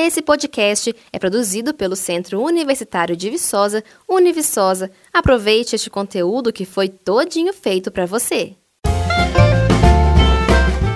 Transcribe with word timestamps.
Esse 0.00 0.22
podcast 0.22 0.94
é 1.12 1.18
produzido 1.18 1.74
pelo 1.74 1.96
Centro 1.96 2.40
Universitário 2.40 3.16
de 3.16 3.28
Viçosa, 3.28 3.82
Univiçosa. 4.08 4.92
Aproveite 5.12 5.74
este 5.74 5.90
conteúdo 5.90 6.52
que 6.52 6.64
foi 6.64 6.88
todinho 6.88 7.52
feito 7.52 7.90
para 7.90 8.06
você. 8.06 8.52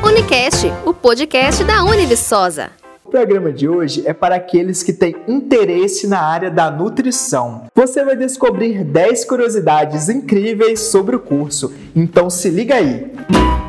Unicast, 0.07 0.69
o 0.87 0.95
podcast 0.95 1.65
da 1.65 1.83
Univiçosa. 1.83 2.71
O 3.05 3.11
programa 3.11 3.53
de 3.53 3.69
hoje 3.69 4.05
é 4.07 4.13
para 4.15 4.37
aqueles 4.37 4.85
que 4.85 4.93
têm 4.93 5.17
interesse 5.27 6.07
na 6.07 6.21
área 6.21 6.49
da 6.49 6.71
nutrição. 6.71 7.65
Você 7.75 8.05
vai 8.05 8.15
descobrir 8.15 8.85
10 8.85 9.25
curiosidades 9.25 10.09
incríveis 10.09 10.79
sobre 10.79 11.17
o 11.17 11.21
curso, 11.21 11.75
então 11.97 12.31
se 12.31 12.49
liga 12.49 12.77
aí! 12.77 13.11
Quando 13.31 13.62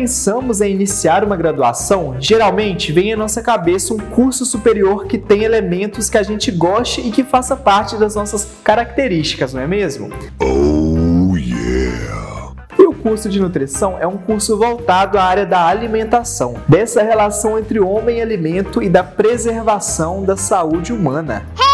pensamos 0.00 0.62
em 0.62 0.72
iniciar 0.72 1.22
uma 1.22 1.36
graduação, 1.36 2.16
geralmente 2.18 2.90
vem 2.90 3.12
à 3.12 3.16
nossa 3.18 3.42
cabeça 3.42 3.92
um 3.92 3.98
curso 3.98 4.46
superior 4.46 5.04
que 5.04 5.18
tem 5.18 5.42
elementos 5.42 6.08
que 6.08 6.16
a 6.16 6.22
gente 6.22 6.50
goste 6.50 7.02
e 7.02 7.10
que 7.10 7.22
faça 7.22 7.54
parte 7.54 7.96
das 7.98 8.14
nossas 8.14 8.48
características, 8.64 9.52
não 9.52 9.60
é 9.60 9.66
mesmo? 9.66 10.10
Oh 10.40 11.36
yeah! 11.36 12.54
E 12.78 12.82
o 12.86 12.94
curso 12.94 13.28
de 13.28 13.38
nutrição 13.38 13.98
é 14.00 14.06
um 14.06 14.16
curso 14.16 14.56
voltado 14.56 15.18
à 15.18 15.22
área 15.22 15.44
da 15.44 15.66
alimentação, 15.66 16.54
dessa 16.66 17.02
relação 17.02 17.58
entre 17.58 17.78
homem 17.78 18.20
e 18.20 18.22
alimento 18.22 18.82
e 18.82 18.88
da 18.88 19.04
preservação 19.04 20.24
da 20.24 20.34
saúde 20.34 20.94
humana. 20.94 21.44
Hey! 21.58 21.69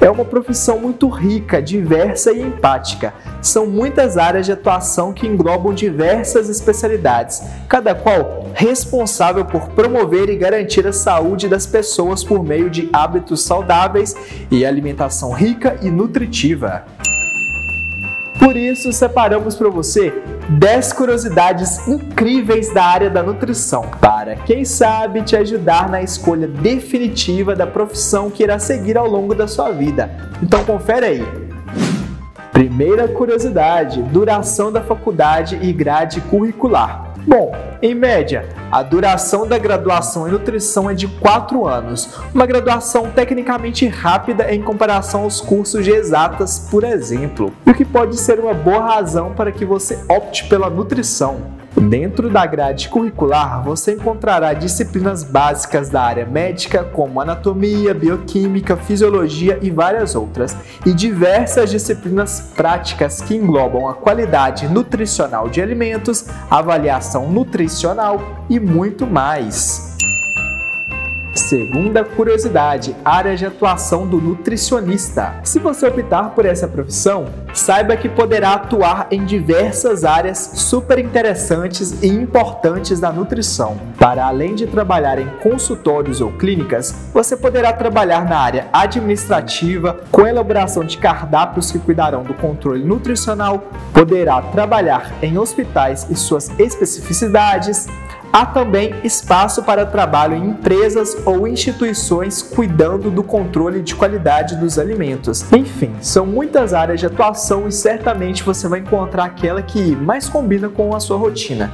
É 0.00 0.10
uma 0.10 0.24
profissão 0.24 0.78
muito 0.78 1.08
rica, 1.08 1.60
diversa 1.60 2.32
e 2.32 2.42
empática 2.42 3.14
são 3.46 3.66
muitas 3.66 4.16
áreas 4.16 4.46
de 4.46 4.52
atuação 4.52 5.12
que 5.12 5.26
englobam 5.26 5.72
diversas 5.72 6.48
especialidades, 6.48 7.42
cada 7.68 7.94
qual 7.94 8.46
responsável 8.54 9.44
por 9.44 9.68
promover 9.68 10.28
e 10.28 10.36
garantir 10.36 10.86
a 10.86 10.92
saúde 10.92 11.48
das 11.48 11.66
pessoas 11.66 12.24
por 12.24 12.42
meio 12.42 12.68
de 12.68 12.88
hábitos 12.92 13.42
saudáveis 13.42 14.16
e 14.50 14.64
alimentação 14.66 15.32
rica 15.32 15.78
e 15.82 15.90
nutritiva. 15.90 16.84
Por 18.38 18.56
isso, 18.56 18.92
separamos 18.92 19.54
para 19.54 19.70
você 19.70 20.12
10 20.48 20.92
curiosidades 20.92 21.88
incríveis 21.88 22.72
da 22.72 22.84
área 22.84 23.10
da 23.10 23.20
nutrição, 23.20 23.82
para 24.00 24.36
quem 24.36 24.64
sabe 24.64 25.22
te 25.22 25.34
ajudar 25.34 25.88
na 25.88 26.00
escolha 26.00 26.46
definitiva 26.46 27.56
da 27.56 27.66
profissão 27.66 28.30
que 28.30 28.44
irá 28.44 28.56
seguir 28.56 28.96
ao 28.96 29.08
longo 29.08 29.34
da 29.34 29.48
sua 29.48 29.72
vida. 29.72 30.30
Então 30.40 30.64
confere 30.64 31.06
aí. 31.06 31.26
Primeira 32.52 33.08
curiosidade: 33.08 34.00
duração 34.02 34.70
da 34.70 34.80
faculdade 34.80 35.58
e 35.60 35.72
grade 35.72 36.20
curricular. 36.20 37.05
Bom, 37.26 37.52
em 37.82 37.92
média, 37.92 38.48
a 38.70 38.84
duração 38.84 39.48
da 39.48 39.58
graduação 39.58 40.28
em 40.28 40.30
nutrição 40.30 40.88
é 40.88 40.94
de 40.94 41.08
4 41.08 41.66
anos, 41.66 42.08
uma 42.32 42.46
graduação 42.46 43.10
tecnicamente 43.10 43.84
rápida 43.88 44.54
em 44.54 44.62
comparação 44.62 45.22
aos 45.22 45.40
cursos 45.40 45.84
de 45.84 45.90
exatas, 45.90 46.68
por 46.70 46.84
exemplo, 46.84 47.52
o 47.66 47.74
que 47.74 47.84
pode 47.84 48.16
ser 48.16 48.38
uma 48.38 48.54
boa 48.54 48.80
razão 48.80 49.34
para 49.34 49.50
que 49.50 49.64
você 49.64 49.98
opte 50.08 50.44
pela 50.44 50.70
nutrição. 50.70 51.65
Dentro 51.80 52.30
da 52.30 52.44
grade 52.46 52.88
curricular, 52.88 53.62
você 53.62 53.92
encontrará 53.92 54.54
disciplinas 54.54 55.22
básicas 55.22 55.90
da 55.90 56.02
área 56.02 56.24
médica, 56.24 56.82
como 56.82 57.20
anatomia, 57.20 57.92
bioquímica, 57.92 58.76
fisiologia 58.76 59.58
e 59.60 59.70
várias 59.70 60.14
outras, 60.14 60.56
e 60.86 60.92
diversas 60.92 61.70
disciplinas 61.70 62.52
práticas 62.56 63.20
que 63.20 63.36
englobam 63.36 63.88
a 63.88 63.94
qualidade 63.94 64.66
nutricional 64.68 65.48
de 65.48 65.60
alimentos, 65.60 66.26
avaliação 66.50 67.30
nutricional 67.30 68.20
e 68.48 68.58
muito 68.58 69.06
mais. 69.06 69.85
Segunda 71.36 72.02
curiosidade, 72.02 72.96
área 73.04 73.36
de 73.36 73.44
atuação 73.44 74.06
do 74.06 74.18
nutricionista. 74.18 75.34
Se 75.44 75.58
você 75.58 75.86
optar 75.86 76.30
por 76.30 76.46
essa 76.46 76.66
profissão, 76.66 77.26
saiba 77.52 77.94
que 77.94 78.08
poderá 78.08 78.54
atuar 78.54 79.06
em 79.10 79.24
diversas 79.24 80.02
áreas 80.02 80.38
super 80.54 80.98
interessantes 80.98 82.02
e 82.02 82.08
importantes 82.08 82.98
da 83.00 83.12
nutrição. 83.12 83.76
Para 83.98 84.26
além 84.26 84.54
de 84.54 84.66
trabalhar 84.66 85.18
em 85.18 85.28
consultórios 85.42 86.22
ou 86.22 86.32
clínicas, 86.32 86.94
você 87.12 87.36
poderá 87.36 87.70
trabalhar 87.72 88.24
na 88.24 88.38
área 88.38 88.68
administrativa, 88.72 90.00
com 90.10 90.26
elaboração 90.26 90.84
de 90.84 90.96
cardápios 90.96 91.70
que 91.70 91.78
cuidarão 91.78 92.22
do 92.22 92.32
controle 92.32 92.82
nutricional, 92.82 93.62
poderá 93.92 94.40
trabalhar 94.40 95.12
em 95.22 95.36
hospitais 95.36 96.06
e 96.08 96.16
suas 96.16 96.50
especificidades, 96.58 97.86
Há 98.38 98.44
também 98.44 98.94
espaço 99.02 99.62
para 99.62 99.86
trabalho 99.86 100.36
em 100.36 100.50
empresas 100.50 101.16
ou 101.24 101.48
instituições 101.48 102.42
cuidando 102.42 103.10
do 103.10 103.22
controle 103.22 103.80
de 103.80 103.94
qualidade 103.94 104.56
dos 104.56 104.78
alimentos. 104.78 105.50
Enfim, 105.50 105.94
são 106.02 106.26
muitas 106.26 106.74
áreas 106.74 107.00
de 107.00 107.06
atuação 107.06 107.66
e 107.66 107.72
certamente 107.72 108.42
você 108.42 108.68
vai 108.68 108.80
encontrar 108.80 109.24
aquela 109.24 109.62
que 109.62 109.96
mais 109.96 110.28
combina 110.28 110.68
com 110.68 110.94
a 110.94 111.00
sua 111.00 111.16
rotina. 111.16 111.72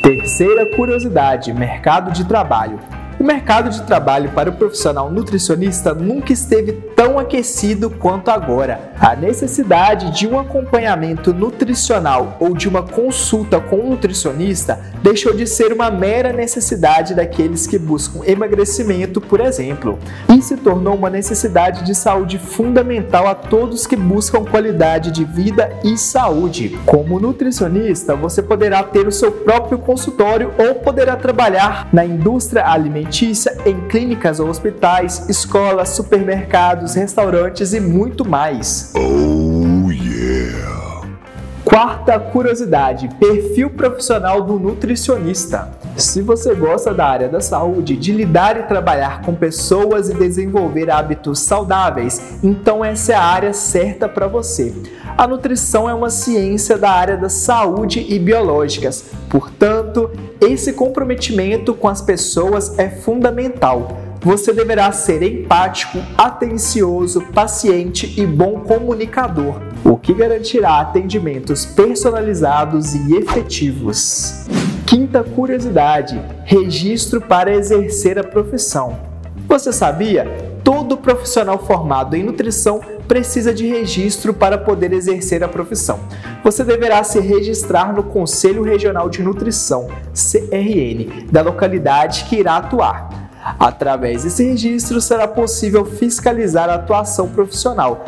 Terceira 0.00 0.64
curiosidade: 0.76 1.52
mercado 1.52 2.12
de 2.12 2.24
trabalho. 2.24 2.78
O 3.20 3.24
mercado 3.24 3.68
de 3.68 3.82
trabalho 3.82 4.30
para 4.30 4.48
o 4.48 4.52
profissional 4.52 5.10
nutricionista 5.10 5.92
nunca 5.92 6.32
esteve 6.32 6.72
tão 6.94 7.18
aquecido 7.18 7.90
quanto 7.90 8.30
agora. 8.30 8.92
A 9.00 9.16
necessidade 9.16 10.16
de 10.16 10.28
um 10.28 10.38
acompanhamento 10.38 11.34
nutricional 11.34 12.36
ou 12.38 12.54
de 12.54 12.68
uma 12.68 12.80
consulta 12.80 13.58
com 13.60 13.76
um 13.76 13.90
nutricionista 13.90 14.78
deixou 15.02 15.34
de 15.34 15.48
ser 15.48 15.72
uma 15.72 15.90
mera 15.90 16.32
necessidade 16.32 17.12
daqueles 17.12 17.66
que 17.66 17.76
buscam 17.76 18.20
emagrecimento, 18.24 19.20
por 19.20 19.40
exemplo, 19.40 19.98
e 20.32 20.40
se 20.40 20.56
tornou 20.56 20.94
uma 20.94 21.10
necessidade 21.10 21.84
de 21.84 21.96
saúde 21.96 22.38
fundamental 22.38 23.26
a 23.26 23.34
todos 23.34 23.84
que 23.84 23.96
buscam 23.96 24.44
qualidade 24.44 25.10
de 25.10 25.24
vida 25.24 25.72
e 25.82 25.96
saúde. 25.98 26.78
Como 26.86 27.18
nutricionista, 27.18 28.14
você 28.14 28.42
poderá 28.42 28.84
ter 28.84 29.08
o 29.08 29.12
seu 29.12 29.32
próprio 29.32 29.78
consultório 29.78 30.52
ou 30.56 30.76
poderá 30.76 31.16
trabalhar 31.16 31.88
na 31.92 32.04
indústria 32.04 32.64
alimentar 32.64 33.07
alimentícia 33.08 33.56
em 33.64 33.88
clínicas 33.88 34.38
ou 34.38 34.48
hospitais, 34.48 35.28
escolas, 35.28 35.90
supermercados, 35.90 36.94
restaurantes 36.94 37.72
e 37.72 37.80
muito 37.80 38.28
mais. 38.28 38.92
Oh 38.94 39.90
yeah! 39.90 41.02
Quarta 41.64 42.18
curiosidade: 42.20 43.08
perfil 43.18 43.70
profissional 43.70 44.42
do 44.42 44.58
nutricionista. 44.58 45.70
Se 45.98 46.22
você 46.22 46.54
gosta 46.54 46.94
da 46.94 47.04
área 47.06 47.28
da 47.28 47.40
saúde, 47.40 47.96
de 47.96 48.12
lidar 48.12 48.56
e 48.56 48.62
trabalhar 48.62 49.20
com 49.22 49.34
pessoas 49.34 50.08
e 50.08 50.14
desenvolver 50.14 50.88
hábitos 50.92 51.40
saudáveis, 51.40 52.38
então 52.40 52.84
essa 52.84 53.12
é 53.12 53.16
a 53.16 53.22
área 53.24 53.52
certa 53.52 54.08
para 54.08 54.28
você. 54.28 54.72
A 55.16 55.26
nutrição 55.26 55.90
é 55.90 55.92
uma 55.92 56.08
ciência 56.08 56.78
da 56.78 56.88
área 56.88 57.16
da 57.16 57.28
saúde 57.28 58.06
e 58.08 58.16
biológicas, 58.16 59.06
portanto, 59.28 60.08
esse 60.40 60.72
comprometimento 60.72 61.74
com 61.74 61.88
as 61.88 62.00
pessoas 62.00 62.78
é 62.78 62.88
fundamental. 62.88 63.98
Você 64.20 64.52
deverá 64.52 64.92
ser 64.92 65.20
empático, 65.24 65.98
atencioso, 66.16 67.22
paciente 67.34 68.14
e 68.20 68.24
bom 68.24 68.60
comunicador, 68.60 69.60
o 69.84 69.96
que 69.96 70.14
garantirá 70.14 70.78
atendimentos 70.78 71.66
personalizados 71.66 72.94
e 72.94 73.16
efetivos. 73.16 74.46
Quinta 74.88 75.22
curiosidade: 75.22 76.18
registro 76.44 77.20
para 77.20 77.52
exercer 77.52 78.18
a 78.18 78.24
profissão. 78.24 78.98
Você 79.46 79.70
sabia? 79.70 80.26
Todo 80.64 80.96
profissional 80.96 81.58
formado 81.58 82.16
em 82.16 82.22
nutrição 82.22 82.80
precisa 83.06 83.52
de 83.52 83.66
registro 83.66 84.32
para 84.32 84.56
poder 84.56 84.94
exercer 84.94 85.44
a 85.44 85.48
profissão. 85.48 86.00
Você 86.42 86.64
deverá 86.64 87.04
se 87.04 87.20
registrar 87.20 87.92
no 87.92 88.02
Conselho 88.02 88.62
Regional 88.62 89.10
de 89.10 89.22
Nutrição, 89.22 89.88
CRN, 90.14 91.26
da 91.30 91.42
localidade 91.42 92.24
que 92.24 92.36
irá 92.36 92.56
atuar. 92.56 93.28
Através 93.60 94.24
desse 94.24 94.42
registro 94.42 95.02
será 95.02 95.28
possível 95.28 95.84
fiscalizar 95.84 96.70
a 96.70 96.76
atuação 96.76 97.28
profissional. 97.28 98.06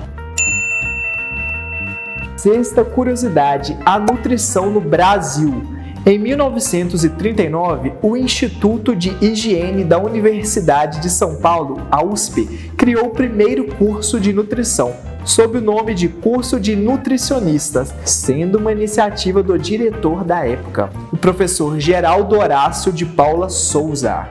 Sexta 2.38 2.82
curiosidade: 2.82 3.76
a 3.84 3.98
nutrição 3.98 4.70
no 4.70 4.80
Brasil. 4.80 5.78
Em 6.06 6.18
1939, 6.18 7.92
o 8.00 8.16
Instituto 8.16 8.96
de 8.96 9.14
Higiene 9.20 9.84
da 9.84 9.98
Universidade 9.98 10.98
de 10.98 11.10
São 11.10 11.36
Paulo, 11.36 11.82
a 11.90 12.02
USP, 12.02 12.72
criou 12.74 13.08
o 13.08 13.10
primeiro 13.10 13.66
curso 13.74 14.18
de 14.18 14.32
nutrição, 14.32 14.94
sob 15.26 15.58
o 15.58 15.60
nome 15.60 15.92
de 15.92 16.08
Curso 16.08 16.58
de 16.58 16.74
Nutricionistas, 16.74 17.92
sendo 18.02 18.56
uma 18.56 18.72
iniciativa 18.72 19.42
do 19.42 19.58
diretor 19.58 20.24
da 20.24 20.46
época, 20.46 20.88
o 21.12 21.18
professor 21.18 21.78
Geraldo 21.78 22.38
Horácio 22.38 22.90
de 22.90 23.04
Paula 23.04 23.50
Souza. 23.50 24.26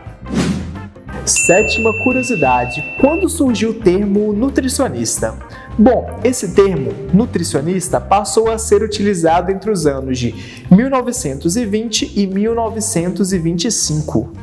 Sétima 1.24 1.94
curiosidade: 2.04 2.84
quando 3.00 3.30
surgiu 3.30 3.70
o 3.70 3.74
termo 3.76 4.34
nutricionista? 4.34 5.38
Bom, 5.82 6.20
esse 6.26 6.50
termo, 6.50 6.92
nutricionista, 7.14 8.02
passou 8.02 8.52
a 8.52 8.58
ser 8.58 8.84
utilizado 8.84 9.50
entre 9.50 9.72
os 9.72 9.88
anos 9.88 10.20
de 10.20 10.36
1920 10.70 12.20
e 12.20 12.28
1925. 12.28 14.34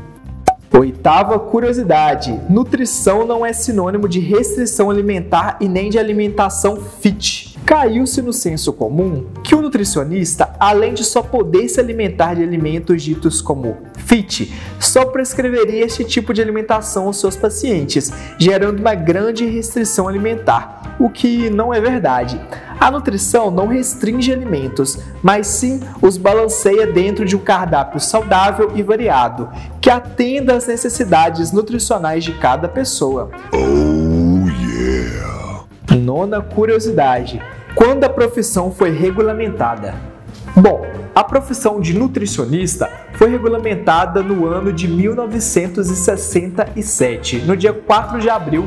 Oitava 0.73 1.38
curiosidade: 1.38 2.41
nutrição 2.49 3.27
não 3.27 3.44
é 3.44 3.53
sinônimo 3.53 4.09
de 4.09 4.19
restrição 4.19 4.88
alimentar 4.88 5.59
e 5.61 5.69
nem 5.69 5.91
de 5.91 5.99
alimentação 5.99 6.81
fit. 6.81 7.56
Caiu-se 7.66 8.22
no 8.22 8.32
senso 8.32 8.72
comum 8.72 9.26
que 9.42 9.52
o 9.52 9.60
nutricionista, 9.60 10.54
além 10.60 10.94
de 10.94 11.02
só 11.02 11.20
poder 11.20 11.68
se 11.68 11.80
alimentar 11.80 12.34
de 12.34 12.42
alimentos 12.44 13.02
ditos 13.02 13.42
como 13.42 13.76
fit, 13.96 14.54
só 14.78 15.04
prescreveria 15.06 15.84
este 15.84 16.04
tipo 16.04 16.32
de 16.32 16.40
alimentação 16.40 17.08
aos 17.08 17.18
seus 17.18 17.34
pacientes, 17.34 18.12
gerando 18.38 18.78
uma 18.78 18.94
grande 18.94 19.44
restrição 19.46 20.06
alimentar, 20.06 20.96
o 21.00 21.10
que 21.10 21.50
não 21.50 21.74
é 21.74 21.80
verdade. 21.80 22.40
A 22.78 22.88
nutrição 22.88 23.50
não 23.50 23.66
restringe 23.66 24.32
alimentos, 24.32 25.00
mas 25.20 25.48
sim 25.48 25.80
os 26.00 26.16
balanceia 26.16 26.86
dentro 26.86 27.24
de 27.24 27.34
um 27.34 27.40
cardápio 27.40 27.98
saudável 27.98 28.70
e 28.76 28.82
variado, 28.82 29.48
que 29.80 29.90
atenda 29.90 30.54
às 30.54 30.68
necessidades 30.68 31.50
nutricionais 31.50 32.22
de 32.22 32.32
cada 32.34 32.68
pessoa. 32.68 33.28
Oh, 33.52 34.48
yeah. 34.48 35.64
Nona 35.96 36.40
curiosidade: 36.40 37.42
quando 37.76 38.02
a 38.05 38.08
profissão 38.08 38.73
foi 38.73 38.90
regulamentada? 38.90 39.94
Bom, 40.56 40.87
a 41.14 41.23
profissão 41.23 41.78
de 41.78 41.93
nutricionista 41.93 42.90
foi 43.12 43.28
regulamentada 43.28 44.23
no 44.23 44.46
ano 44.46 44.73
de 44.73 44.88
1967, 44.88 47.40
no 47.40 47.55
dia 47.55 47.75
4 47.75 48.19
de 48.19 48.31
abril. 48.31 48.67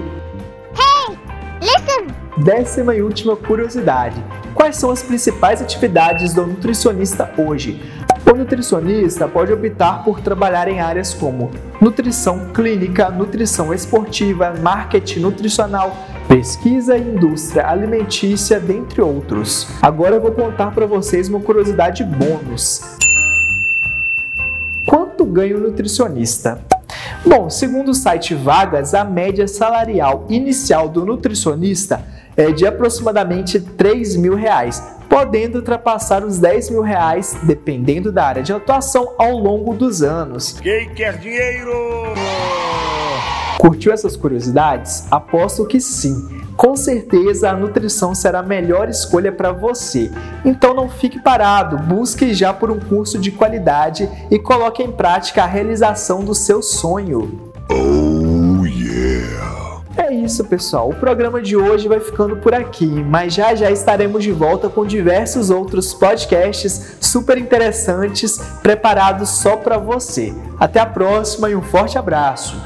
Hey, 0.77 1.17
listen! 1.59 2.05
Décima 2.37 2.93
e 2.93 3.01
última 3.01 3.35
curiosidade: 3.35 4.23
quais 4.53 4.77
são 4.77 4.91
as 4.91 5.01
principais 5.01 5.59
atividades 5.59 6.35
do 6.35 6.45
nutricionista 6.45 7.33
hoje? 7.35 7.81
O 8.31 8.35
nutricionista 8.35 9.27
pode 9.27 9.51
optar 9.51 10.03
por 10.03 10.21
trabalhar 10.21 10.67
em 10.67 10.79
áreas 10.79 11.15
como 11.15 11.49
nutrição 11.81 12.53
clínica, 12.53 13.09
nutrição 13.09 13.73
esportiva, 13.73 14.53
marketing 14.61 15.21
nutricional, 15.21 15.97
pesquisa 16.27 16.95
e 16.95 17.01
indústria 17.01 17.67
alimentícia, 17.67 18.59
dentre 18.59 19.01
outros. 19.01 19.67
Agora 19.81 20.13
eu 20.13 20.21
vou 20.21 20.31
contar 20.31 20.69
para 20.75 20.85
vocês 20.85 21.27
uma 21.27 21.39
curiosidade 21.39 22.03
bônus. 22.03 22.99
Quanto 24.85 25.25
ganha 25.25 25.57
o 25.57 25.59
nutricionista? 25.59 26.61
Bom, 27.25 27.49
segundo 27.49 27.89
o 27.89 27.95
site 27.95 28.35
Vagas, 28.35 28.93
a 28.93 29.03
média 29.03 29.47
salarial 29.47 30.27
inicial 30.29 30.87
do 30.87 31.03
nutricionista 31.03 32.05
é 32.37 32.51
de 32.51 32.67
aproximadamente 32.67 33.59
3 33.59 34.15
mil 34.17 34.35
reais, 34.35 34.98
podendo 35.09 35.55
ultrapassar 35.55 36.23
os 36.23 36.37
10 36.37 36.69
mil 36.69 36.81
reais, 36.81 37.35
dependendo 37.43 38.11
da 38.11 38.25
área 38.25 38.43
de 38.43 38.53
atuação, 38.53 39.15
ao 39.17 39.31
longo 39.31 39.73
dos 39.73 40.03
anos. 40.03 40.59
Quem 40.61 40.93
quer 40.93 41.17
dinheiro? 41.17 41.73
Curtiu 43.57 43.91
essas 43.91 44.15
curiosidades? 44.15 45.05
Aposto 45.11 45.65
que 45.65 45.81
sim. 45.81 46.39
Com 46.55 46.75
certeza 46.75 47.49
a 47.49 47.53
nutrição 47.53 48.13
será 48.13 48.39
a 48.39 48.43
melhor 48.43 48.89
escolha 48.89 49.31
para 49.31 49.51
você. 49.51 50.11
Então 50.45 50.73
não 50.73 50.89
fique 50.89 51.19
parado, 51.19 51.77
busque 51.77 52.33
já 52.33 52.53
por 52.53 52.69
um 52.69 52.79
curso 52.79 53.17
de 53.17 53.31
qualidade 53.31 54.09
e 54.29 54.37
coloque 54.37 54.83
em 54.83 54.91
prática 54.91 55.43
a 55.43 55.47
realização 55.47 56.23
do 56.23 56.35
seu 56.35 56.61
sonho. 56.61 57.51
Isso, 60.23 60.43
pessoal. 60.43 60.89
O 60.89 60.95
programa 60.95 61.41
de 61.41 61.55
hoje 61.55 61.87
vai 61.87 61.99
ficando 61.99 62.35
por 62.37 62.53
aqui, 62.53 62.85
mas 62.85 63.33
já 63.33 63.55
já 63.55 63.71
estaremos 63.71 64.23
de 64.23 64.31
volta 64.31 64.67
com 64.69 64.85
diversos 64.85 65.49
outros 65.49 65.93
podcasts 65.93 66.97
super 66.99 67.37
interessantes 67.37 68.37
preparados 68.61 69.29
só 69.29 69.55
para 69.55 69.77
você. 69.77 70.33
Até 70.59 70.79
a 70.79 70.85
próxima 70.85 71.49
e 71.49 71.55
um 71.55 71.61
forte 71.61 71.97
abraço. 71.97 72.57